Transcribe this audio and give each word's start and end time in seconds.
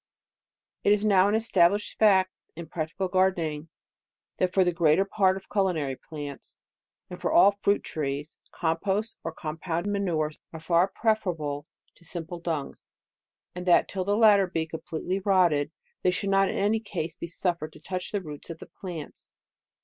It 0.83 0.93
is 0.93 1.05
now 1.05 1.27
an 1.27 1.35
established 1.35 1.99
fact 1.99 2.31
in 2.55 2.67
practical 2.67 3.07
gardening, 3.07 3.69
that 4.37 4.51
for 4.51 4.63
the 4.63 4.71
greater 4.71 5.05
part 5.05 5.37
of 5.37 5.47
culinary 5.47 5.95
plants, 5.95 6.57
and 7.11 7.21
for 7.21 7.31
all 7.31 7.51
fruit 7.61 7.83
trees, 7.83 8.39
com 8.49 8.77
posts 8.79 9.15
or 9.23 9.31
compound 9.31 9.85
manures 9.91 10.39
are 10.51 10.59
far 10.59 10.87
preferable 10.87 11.67
to 11.93 12.03
simple 12.03 12.39
dungs, 12.39 12.89
and 13.53 13.67
that 13.67 13.87
till 13.87 14.03
the 14.03 14.17
latter 14.17 14.47
be 14.47 14.65
completely 14.65 15.19
rotted, 15.19 15.71
they 16.01 16.09
should 16.09 16.31
not 16.31 16.49
in 16.49 16.57
any 16.57 16.79
case 16.79 17.15
be 17.15 17.27
suffered 17.27 17.71
to 17.73 17.79
touch 17.79 18.11
the 18.11 18.21
roots 18.23 18.49
of 18.49 18.57
the 18.57 18.71
plants. 18.81 19.31